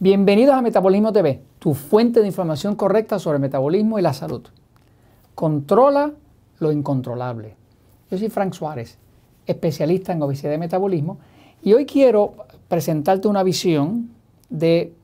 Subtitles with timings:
[0.00, 4.42] Bienvenidos a Metabolismo TV, tu fuente de información correcta sobre el metabolismo y la salud.
[5.34, 6.12] Controla
[6.60, 7.56] lo incontrolable.
[8.08, 8.96] Yo soy Frank Suárez,
[9.44, 11.18] especialista en obesidad y metabolismo,
[11.64, 12.34] y hoy quiero
[12.68, 14.10] presentarte una visión
[14.50, 14.94] de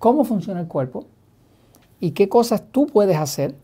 [0.00, 1.06] cómo funciona el cuerpo
[2.00, 3.54] y qué cosas tú puedes hacer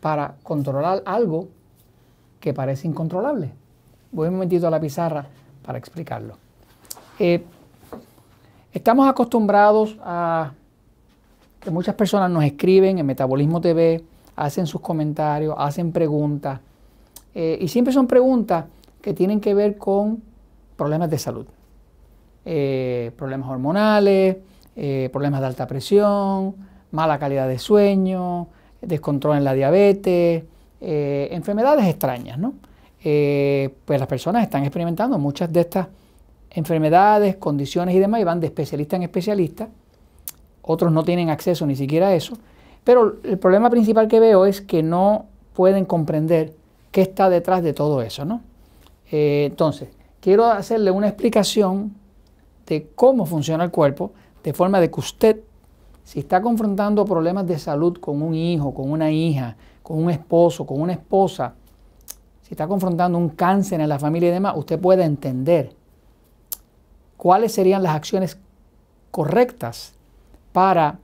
[0.00, 1.46] para controlar algo
[2.40, 3.52] que parece incontrolable.
[4.10, 5.28] Voy un momentito a la pizarra
[5.64, 6.36] para explicarlo.
[7.20, 7.44] Eh,
[8.74, 10.52] estamos acostumbrados a
[11.60, 14.04] que muchas personas nos escriben en Metabolismo TV,
[14.36, 16.60] hacen sus comentarios, hacen preguntas,
[17.34, 18.66] eh, y siempre son preguntas
[19.00, 20.20] que tienen que ver con
[20.76, 21.46] problemas de salud,
[22.44, 24.36] eh, problemas hormonales,
[25.12, 26.56] problemas de alta presión,
[26.90, 28.48] mala calidad de sueño,
[28.82, 30.42] descontrol en la diabetes,
[30.80, 32.54] enfermedades extrañas, ¿no?
[33.00, 35.86] pues las personas están experimentando muchas de estas
[36.54, 39.68] enfermedades, condiciones y demás, y van de especialista en especialista.
[40.62, 42.38] Otros no tienen acceso ni siquiera a eso.
[42.84, 46.54] Pero el problema principal que veo es que no pueden comprender
[46.90, 48.24] qué está detrás de todo eso.
[48.24, 48.40] ¿no?
[49.10, 49.88] Eh, entonces,
[50.20, 51.94] quiero hacerle una explicación
[52.66, 55.40] de cómo funciona el cuerpo, de forma de que usted,
[56.04, 60.64] si está confrontando problemas de salud con un hijo, con una hija, con un esposo,
[60.66, 61.54] con una esposa,
[62.42, 65.74] si está confrontando un cáncer en la familia y demás, usted puede entender
[67.24, 68.36] cuáles serían las acciones
[69.10, 69.94] correctas
[70.52, 70.98] para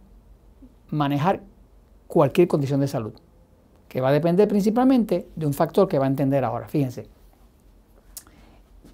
[0.91, 1.41] manejar
[2.09, 3.15] cualquier condición de salud,
[3.89, 6.69] que va a depender principalmente de un factor que va a entender ahora.
[6.69, 7.07] Fíjense,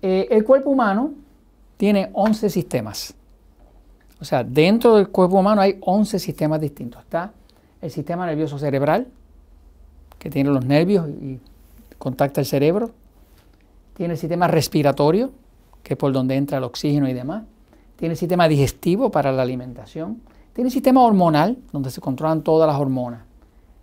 [0.02, 1.14] eh, el cuerpo humano
[1.76, 3.12] tiene 11 sistemas.
[4.20, 7.02] O sea, dentro del cuerpo humano hay 11 sistemas distintos.
[7.02, 7.32] Está
[7.82, 9.08] el sistema nervioso cerebral,
[10.20, 11.40] que tiene los nervios y
[11.98, 12.92] contacta el cerebro.
[13.96, 15.32] Tiene el sistema respiratorio,
[15.86, 17.44] que es por donde entra el oxígeno y demás.
[17.94, 20.20] Tiene el sistema digestivo para la alimentación.
[20.52, 23.20] Tiene el sistema hormonal, donde se controlan todas las hormonas.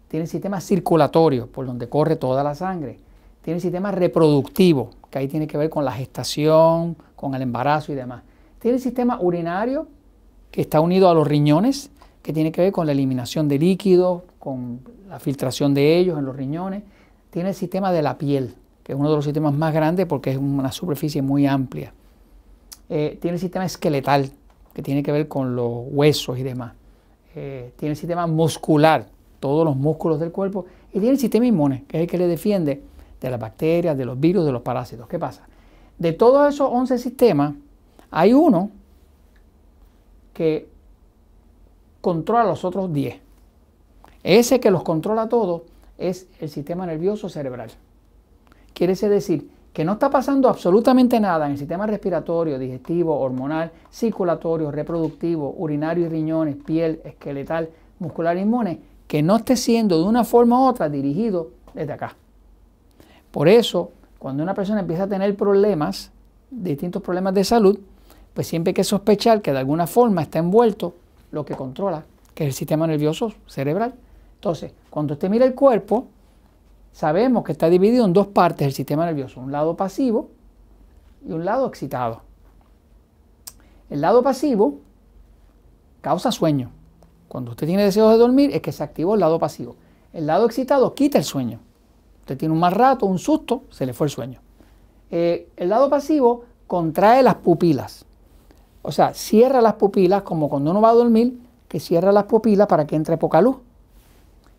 [0.10, 3.00] Tiene el sistema circulatorio, por donde corre toda la sangre.
[3.42, 7.94] Tiene el sistema reproductivo, que ahí tiene que ver con la gestación, con el embarazo
[7.94, 8.24] y demás.
[8.60, 9.88] Tiene el sistema urinario,
[10.52, 11.90] que está unido a los riñones,
[12.22, 16.26] que tiene que ver con la eliminación de líquidos, con la filtración de ellos en
[16.26, 16.84] los riñones.
[17.30, 20.32] Tiene el sistema de la piel, que es uno de los sistemas más grandes porque
[20.32, 21.94] es una superficie muy amplia.
[22.90, 24.30] Eh, tiene el sistema esqueletal,
[24.74, 26.74] que tiene que ver con los huesos y demás.
[27.36, 29.08] Eh, tiene el sistema muscular,
[29.40, 30.66] todos los músculos del cuerpo.
[30.90, 32.84] Y tiene el sistema inmune, que es el que le defiende
[33.20, 35.08] de las bacterias, de los virus, de los parásitos.
[35.08, 35.48] ¿Qué pasa?
[35.98, 37.54] De todos esos 11 sistemas,
[38.12, 38.70] hay uno
[40.34, 40.68] que
[42.02, 43.20] controla los otros 10.
[44.24, 45.62] Ese que los controla todos
[45.98, 47.72] es el sistema nervioso cerebral.
[48.74, 54.72] Quiere decir que no está pasando absolutamente nada en el sistema respiratorio, digestivo, hormonal, circulatorio,
[54.72, 57.70] reproductivo, urinario y riñones, piel, esqueletal,
[58.00, 62.16] muscular e inmune, que no esté siendo de una forma u otra dirigido desde acá.
[63.32, 66.12] Por eso, cuando una persona empieza a tener problemas,
[66.52, 67.80] distintos problemas de salud,
[68.34, 70.94] pues siempre hay que sospechar que de alguna forma está envuelto
[71.32, 72.06] lo que controla,
[72.36, 73.96] que es el sistema nervioso cerebral.
[74.36, 76.08] Entonces, cuando usted mira el cuerpo,
[76.94, 80.30] sabemos que está dividido en dos partes el sistema nervioso, un lado pasivo
[81.28, 82.22] y un lado excitado.
[83.90, 84.80] El lado pasivo
[86.02, 86.72] causa sueño.
[87.28, 89.76] Cuando usted tiene deseos de dormir es que se activó el lado pasivo.
[90.14, 91.60] El lado excitado quita el sueño.
[92.22, 94.40] Usted tiene un mal rato, un susto, se le fue el sueño.
[95.12, 98.06] Eh, el lado pasivo contrae las pupilas.
[98.82, 102.68] O sea, cierra las pupilas como cuando uno va a dormir, que cierra las pupilas
[102.68, 103.58] para que entre poca luz.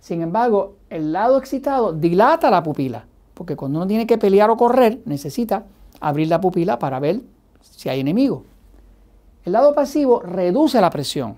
[0.05, 4.57] Sin embargo, el lado excitado dilata la pupila, porque cuando uno tiene que pelear o
[4.59, 5.65] correr, necesita
[5.99, 7.23] abrir la pupila para ver
[7.63, 8.45] si hay enemigo.
[9.47, 11.37] El lado pasivo reduce la presión,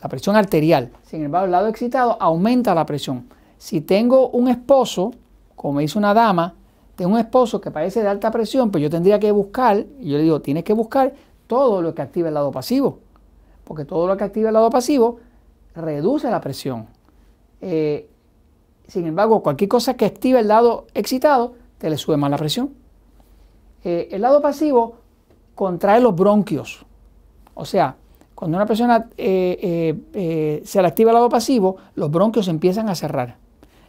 [0.00, 0.92] la presión arterial.
[1.02, 3.26] Sin embargo, el lado excitado aumenta la presión.
[3.58, 5.12] Si tengo un esposo,
[5.56, 6.54] como dice una dama,
[6.96, 10.16] tengo un esposo que parece de alta presión, pues yo tendría que buscar, y yo
[10.16, 11.12] le digo, tienes que buscar
[11.48, 13.00] todo lo que activa el lado pasivo,
[13.64, 15.18] porque todo lo que activa el lado pasivo
[15.74, 16.93] reduce la presión.
[17.60, 18.08] Eh,
[18.86, 22.70] sin embargo, cualquier cosa que active el lado excitado, te le sube más la presión.
[23.84, 24.96] Eh, el lado pasivo
[25.54, 26.84] contrae los bronquios.
[27.54, 27.96] O sea,
[28.34, 33.36] cuando una persona eh, se le activa el lado pasivo, los bronquios empiezan a cerrar.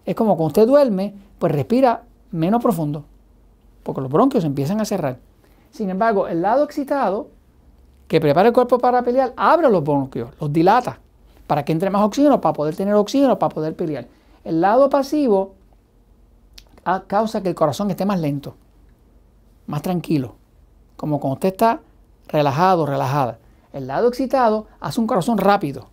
[0.05, 3.05] Es como cuando usted duerme, pues respira menos profundo,
[3.83, 5.17] porque los bronquios empiezan a cerrar.
[5.71, 7.29] Sin embargo, el lado excitado,
[8.07, 10.99] que prepara el cuerpo para pelear, abre los bronquios, los dilata
[11.47, 14.07] para que entre más oxígeno, para poder tener oxígeno, para poder pelear.
[14.43, 15.53] El lado pasivo
[17.07, 18.55] causa que el corazón esté más lento,
[19.67, 20.35] más tranquilo,
[20.95, 21.81] como cuando usted está
[22.27, 23.39] relajado, relajada.
[23.73, 25.87] El lado excitado hace un corazón rápido,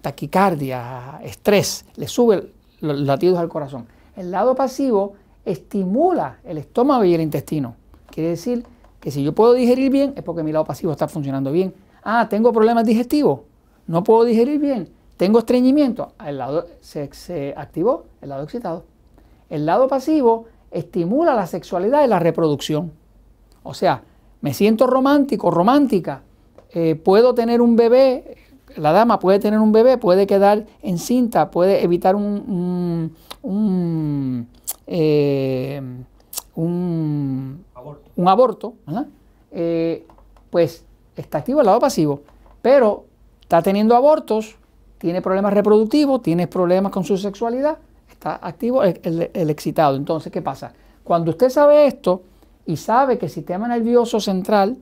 [0.00, 3.86] taquicardia, estrés, le sube los latidos al corazón.
[4.16, 5.14] El lado pasivo
[5.44, 7.76] estimula el estómago y el intestino.
[8.10, 8.66] Quiere decir
[8.98, 11.74] que si yo puedo digerir bien es porque mi lado pasivo está funcionando bien.
[12.02, 13.40] Ah, tengo problemas digestivos,
[13.90, 16.12] no puedo digerir bien, tengo estreñimiento.
[16.24, 18.84] El lado se, se activó el lado excitado.
[19.48, 22.92] El lado pasivo estimula la sexualidad y la reproducción.
[23.64, 24.04] O sea,
[24.42, 26.22] me siento romántico, romántica,
[26.72, 28.36] eh, puedo tener un bebé,
[28.76, 33.12] la dama puede tener un bebé, puede quedar encinta, puede evitar un,
[33.42, 34.46] un,
[34.86, 35.82] eh,
[38.24, 38.74] aborto,
[39.50, 40.06] eh,
[40.48, 40.84] pues
[41.16, 42.20] está activo el lado pasivo,
[42.62, 43.09] pero
[43.50, 44.54] está teniendo abortos,
[44.98, 49.96] tiene problemas reproductivos, tiene problemas con su sexualidad, está activo el excitado.
[49.96, 50.72] Entonces, ¿qué pasa?
[51.02, 52.22] Cuando usted sabe esto,
[52.64, 54.78] y sabe que el sistema nervioso central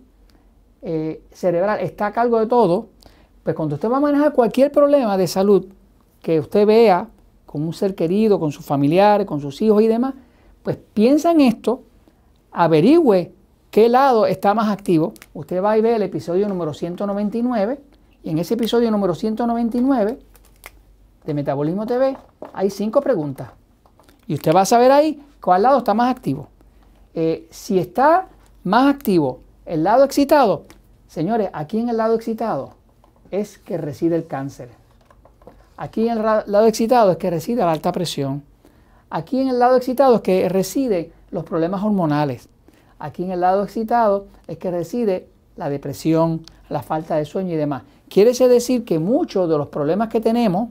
[0.82, 2.88] eh, cerebral está a cargo de todo,
[3.42, 5.64] pues cuando usted va a manejar cualquier problema de salud
[6.20, 7.08] que usted vea
[7.46, 10.12] con un ser querido, con sus familiares, con sus hijos y demás,
[10.62, 11.84] pues piensa en esto,
[12.52, 13.32] averigüe
[13.70, 15.14] qué lado está más activo.
[15.32, 17.87] Usted va y ve el episodio número 199 y
[18.30, 20.18] en ese episodio número 199
[21.24, 22.14] de Metabolismo TV
[22.52, 23.48] hay cinco preguntas.
[24.26, 26.48] Y usted va a saber ahí cuál lado está más activo.
[27.14, 28.28] Eh, si está
[28.64, 30.66] más activo el lado excitado,
[31.06, 32.74] señores, aquí en el lado excitado
[33.30, 34.68] es que reside el cáncer.
[35.78, 38.42] Aquí en el lado excitado es que reside la alta presión.
[39.08, 42.50] Aquí en el lado excitado es que residen los problemas hormonales.
[42.98, 47.56] Aquí en el lado excitado es que reside la depresión, la falta de sueño y
[47.56, 47.82] demás.
[48.08, 50.68] Quiere decir que muchos de los problemas que tenemos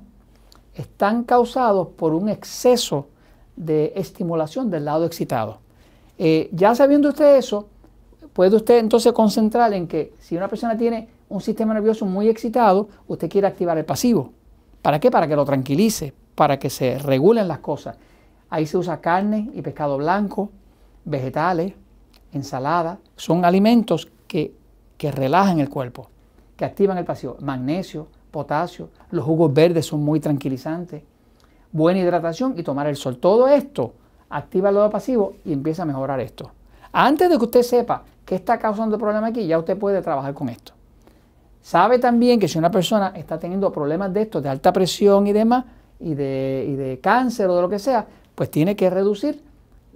[0.76, 3.08] están causados por un exceso
[3.56, 5.60] de estimulación del lado excitado.
[6.18, 7.68] Eh, ya sabiendo usted eso,
[8.34, 12.88] puede usted entonces concentrar en que si una persona tiene un sistema nervioso muy excitado,
[13.08, 14.32] usted quiere activar el pasivo.
[14.82, 15.12] ¿Para qué?
[15.12, 17.98] Para que lo tranquilice, para que se regulen las cosas.
[18.50, 20.52] Ahí se usa carne y pescado blanco,
[21.04, 21.74] vegetales,
[22.32, 23.00] ensalada.
[23.16, 24.54] Son alimentos que,
[24.98, 26.10] que relajan el cuerpo,
[26.56, 27.38] que activan el pasivo.
[27.40, 31.04] Magnesio, potasio, los jugos verdes son muy tranquilizantes.
[31.72, 33.18] Buena hidratación y tomar el sol.
[33.18, 33.94] Todo esto
[34.30, 36.52] activa el lado pasivo y empieza a mejorar esto.
[36.92, 40.34] Antes de que usted sepa qué está causando el problema aquí, ya usted puede trabajar
[40.34, 40.74] con esto.
[41.62, 45.34] Sabe también que si una persona está teniendo problemas de esto, de alta presión y
[45.34, 45.66] demás,
[46.00, 48.06] y de, de cáncer o de lo que sea,
[48.36, 49.44] pues tiene que reducir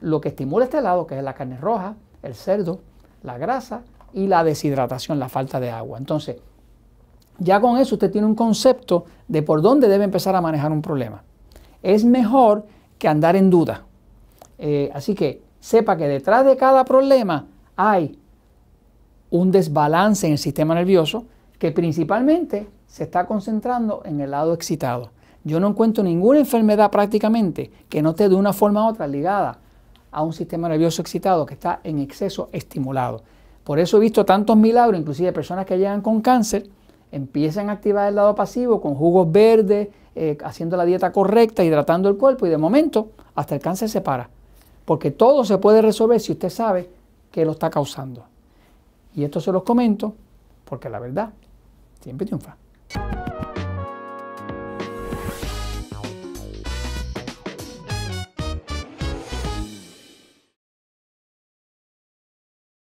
[0.02, 2.80] lo que estimula este lado, que es la carne roja, el cerdo,
[3.24, 3.84] la grasa
[4.14, 5.98] y la deshidratación, la falta de agua.
[5.98, 6.38] Entonces,
[7.40, 10.82] ya con eso usted tiene un concepto de por dónde debe empezar a manejar un
[10.82, 11.24] problema.
[11.82, 12.66] Es mejor
[12.98, 13.84] que andar en duda.
[14.58, 18.18] Eh, así que sepa que detrás de cada problema hay
[19.32, 21.26] un desbalance en el sistema nervioso
[21.58, 25.10] que principalmente se está concentrando en el lado excitado.
[25.44, 29.58] Yo no encuentro ninguna enfermedad prácticamente que no esté de una forma u otra ligada
[30.12, 33.24] a un sistema nervioso excitado que está en exceso estimulado.
[33.72, 36.68] Por eso he visto tantos milagros, inclusive personas que llegan con cáncer,
[37.10, 42.10] empiezan a activar el lado pasivo con jugos verdes, eh, haciendo la dieta correcta, hidratando
[42.10, 44.30] el cuerpo y de momento hasta el cáncer se para.
[44.84, 46.90] Porque todo se puede resolver si usted sabe
[47.32, 48.26] que lo está causando.
[49.16, 50.16] Y esto se los comento
[50.66, 51.30] porque la verdad
[52.02, 52.58] siempre triunfa.